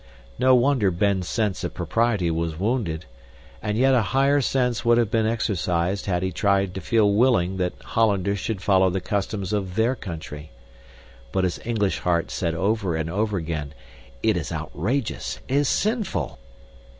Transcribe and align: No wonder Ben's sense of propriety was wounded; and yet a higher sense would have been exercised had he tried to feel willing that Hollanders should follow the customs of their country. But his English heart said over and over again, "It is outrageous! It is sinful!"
No 0.39 0.55
wonder 0.55 0.89
Ben's 0.89 1.27
sense 1.29 1.63
of 1.63 1.75
propriety 1.75 2.31
was 2.31 2.59
wounded; 2.59 3.05
and 3.61 3.77
yet 3.77 3.93
a 3.93 4.01
higher 4.01 4.41
sense 4.41 4.83
would 4.83 4.97
have 4.97 5.11
been 5.11 5.27
exercised 5.27 6.07
had 6.07 6.23
he 6.23 6.31
tried 6.31 6.73
to 6.73 6.81
feel 6.81 7.13
willing 7.13 7.57
that 7.57 7.73
Hollanders 7.83 8.39
should 8.39 8.63
follow 8.63 8.89
the 8.89 8.99
customs 8.99 9.53
of 9.53 9.75
their 9.75 9.95
country. 9.95 10.49
But 11.31 11.43
his 11.43 11.59
English 11.65 11.99
heart 11.99 12.31
said 12.31 12.55
over 12.55 12.95
and 12.95 13.11
over 13.11 13.37
again, 13.37 13.75
"It 14.23 14.37
is 14.37 14.51
outrageous! 14.51 15.37
It 15.47 15.53
is 15.55 15.69
sinful!" 15.69 16.39